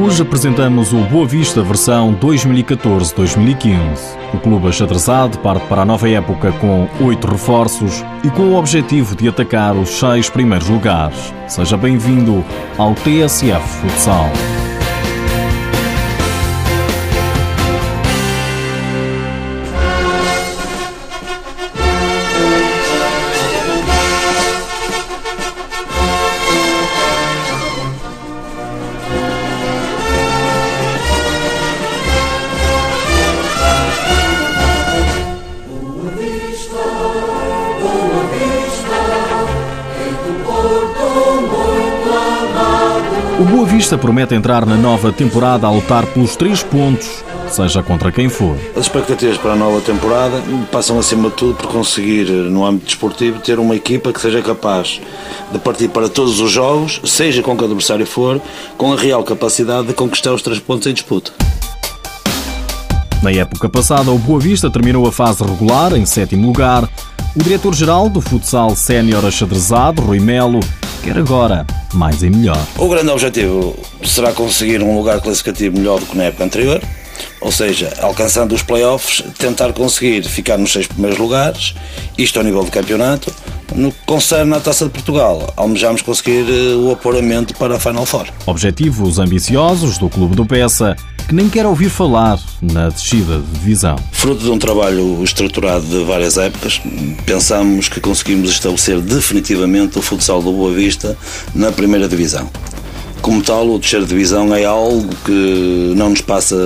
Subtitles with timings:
[0.00, 4.16] Hoje apresentamos o Boa Vista versão 2014-2015.
[4.32, 9.16] O clube achadrezado parte para a nova época com oito reforços e com o objetivo
[9.16, 11.34] de atacar os seis primeiros lugares.
[11.48, 12.44] Seja bem-vindo
[12.78, 14.30] ao TSF Futsal.
[43.38, 48.10] O Boa Vista promete entrar na nova temporada a lutar pelos três pontos, seja contra
[48.10, 48.56] quem for.
[48.74, 53.38] As expectativas para a nova temporada passam acima de tudo por conseguir, no âmbito desportivo,
[53.38, 55.00] ter uma equipa que seja capaz
[55.52, 58.42] de partir para todos os jogos, seja com que adversário for,
[58.76, 61.30] com a real capacidade de conquistar os três pontos em disputa.
[63.22, 66.88] Na época passada, o Boa Vista terminou a fase regular em sétimo lugar.
[67.36, 70.58] O diretor-geral do futsal sénior achadrezado, Rui Melo,
[71.04, 72.60] quer agora mais e melhor.
[72.76, 76.82] O grande objetivo será conseguir um lugar classificativo melhor do que na época anterior,
[77.40, 81.74] ou seja, alcançando os playoffs, tentar conseguir ficar nos seis primeiros lugares,
[82.16, 83.32] isto ao nível do campeonato.
[83.74, 88.06] No que concerne à Taça de Portugal, almejamos conseguir eh, o apuramento para a Final
[88.06, 88.26] Four.
[88.46, 90.96] Objetivos ambiciosos do Clube do Peça,
[91.28, 93.96] que nem quer ouvir falar na descida de divisão.
[94.12, 96.80] Fruto de um trabalho estruturado de várias épocas,
[97.26, 101.18] pensamos que conseguimos estabelecer definitivamente o futsal do Boa Vista
[101.54, 102.48] na primeira divisão.
[103.20, 106.56] Como tal, o de divisão é algo que não nos passa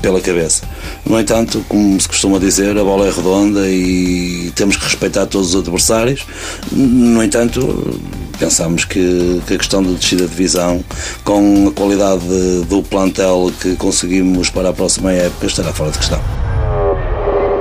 [0.00, 0.62] pela cabeça.
[1.04, 5.54] No entanto, como se costuma dizer, a bola é redonda e temos que respeitar todos
[5.54, 6.24] os adversários.
[6.70, 7.98] No entanto,
[8.42, 10.84] pensamos que, que a questão da descida de divisão,
[11.22, 12.24] com a qualidade
[12.68, 16.20] do plantel que conseguimos para a próxima época, estará fora de questão.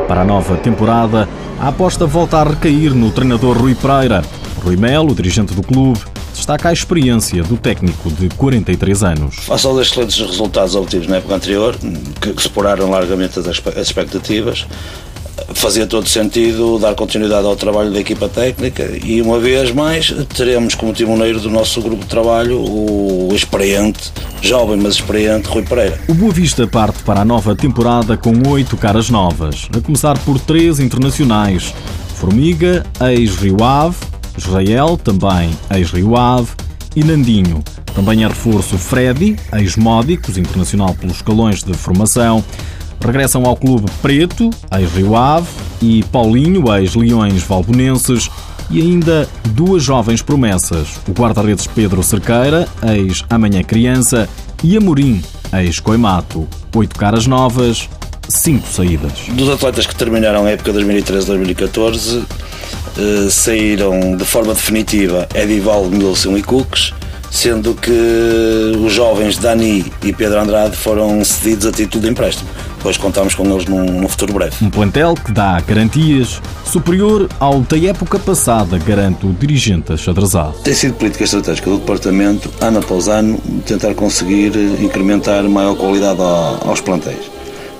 [0.07, 1.29] Para a nova temporada,
[1.59, 4.23] a aposta volta a recair no treinador Rui Pereira.
[4.63, 5.99] Rui Melo, dirigente do clube,
[6.33, 9.35] destaca a experiência do técnico de 43 anos.
[9.35, 11.75] Face aos excelentes resultados obtidos na época anterior,
[12.19, 13.45] que, superaram largamente as
[13.77, 14.65] expectativas,
[15.53, 20.75] fazia todo sentido dar continuidade ao trabalho da equipa técnica e uma vez mais teremos
[20.75, 25.99] como timoneiro do nosso grupo de trabalho o experiente, jovem mas experiente Rui Pereira.
[26.07, 30.39] O Boa Vista parte para a nova temporada com oito caras novas, a começar por
[30.39, 31.73] três internacionais:
[32.15, 33.97] Formiga, ex-Rio Ave,
[34.37, 36.49] Israel, também ex-Rio Ave,
[36.95, 37.63] e Nandinho.
[37.93, 42.43] Também é reforço Freddy, ex-Módicos, internacional pelos escalões de formação.
[43.03, 45.47] Regressam ao clube Preto, ex-Rio Ave,
[45.81, 48.29] e Paulinho, ex-Leões Valbonenses,
[48.69, 54.29] e ainda duas jovens promessas, o guarda-redes Pedro Cerqueira, ex-Amanhã Criança,
[54.63, 55.21] e Amorim,
[55.53, 56.47] ex-Coimato.
[56.75, 57.89] Oito caras novas,
[58.29, 59.11] cinco saídas.
[59.29, 62.23] Dos atletas que terminaram a época 2013-2014,
[62.97, 66.93] eh, saíram de forma definitiva Edivaldo, Milson e Cooks,
[67.29, 67.91] sendo que
[68.77, 72.49] os jovens Dani e Pedro Andrade foram cedidos a título de empréstimo.
[72.81, 74.55] Depois contamos com eles num, num, futuro breve.
[74.59, 80.53] Um plantel que dá garantias superior ao da época passada, garante o dirigente achadrezado.
[80.63, 83.37] Tem sido política estratégica do Departamento, ano após ano,
[83.67, 87.29] tentar conseguir incrementar maior qualidade aos plantéis.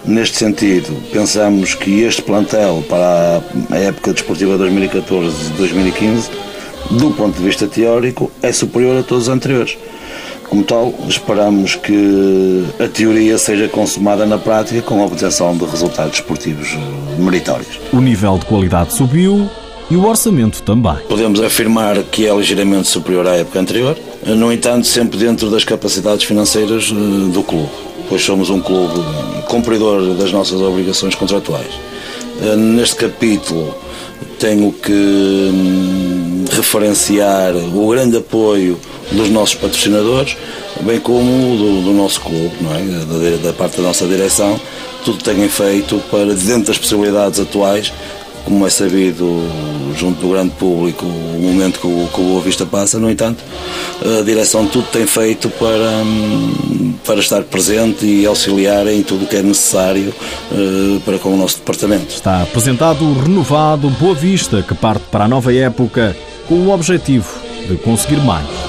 [0.06, 3.42] Neste sentido, pensamos que este plantel para
[3.72, 6.30] a época desportiva 2014-2015,
[6.92, 9.80] do ponto de vista teórico, é superior a todos os anteriores.
[10.52, 16.16] Como tal, esperamos que a teoria seja consumada na prática com a obtenção de resultados
[16.16, 16.78] esportivos
[17.18, 17.80] meritórios.
[17.94, 19.50] O nível de qualidade subiu
[19.90, 20.98] e o orçamento também.
[21.08, 26.26] Podemos afirmar que é ligeiramente superior à época anterior, no entanto, sempre dentro das capacidades
[26.26, 27.70] financeiras eh, do clube,
[28.10, 29.02] pois somos um clube
[29.48, 31.72] cumpridor das nossas obrigações contratuais.
[32.42, 33.74] Eh, neste capítulo,
[34.38, 38.78] tenho que hum, referenciar o grande apoio
[39.12, 40.38] dos nossos patrocinadores,
[40.82, 42.82] bem como do, do nosso clube, não é?
[42.82, 44.60] da, da, parte da nossa direção,
[45.04, 47.92] tudo tenham feito para, dentro das possibilidades atuais,
[48.46, 49.48] como é sabido
[49.96, 53.44] junto do grande público, o momento que o, que o Boa Vista passa, no entanto,
[54.20, 56.04] a direção tudo tem feito para,
[57.06, 60.14] para estar presente e auxiliar em tudo o que é necessário
[60.52, 62.14] uh, para com o nosso departamento.
[62.14, 66.16] Está apresentado o renovado Boa Vista, que parte para a nova época
[66.48, 67.30] com o objetivo
[67.68, 68.61] de conseguir mais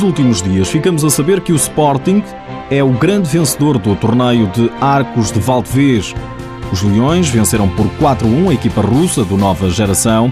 [0.00, 2.22] Nos últimos dias ficamos a saber que o Sporting
[2.70, 6.14] é o grande vencedor do torneio de Arcos de Valdevez.
[6.70, 10.30] Os Leões venceram por 4-1 a equipa russa do Nova Geração,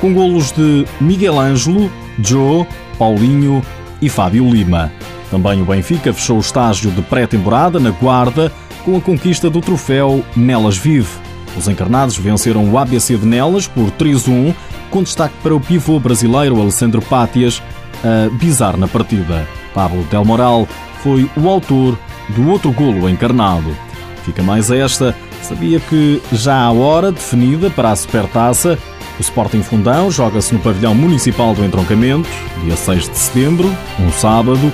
[0.00, 2.66] com golos de Miguel Ângelo, Joe,
[2.98, 3.62] Paulinho
[4.00, 4.90] e Fábio Lima.
[5.30, 8.52] Também o Benfica fechou o estágio de pré-temporada na Guarda
[8.84, 11.08] com a conquista do troféu Nelas Vive.
[11.56, 14.54] Os encarnados venceram o ABC de Nelas por 3-1,
[14.90, 17.62] com destaque para o pivô brasileiro Alessandro Pátias,
[18.04, 19.46] a bizar na partida.
[19.74, 20.68] Pablo Del Moral
[21.02, 21.98] foi o autor
[22.28, 23.76] do outro golo encarnado.
[24.24, 28.78] Fica mais esta, sabia que já há hora definida para a Supertaça.
[29.18, 32.28] O Sporting Fundão joga-se no pavilhão municipal do Entroncamento,
[32.62, 34.72] dia 6 de setembro, um sábado,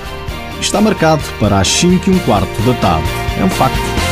[0.63, 3.07] está marcado para as 5 e um quarto da tarde.
[3.39, 4.02] É um facto.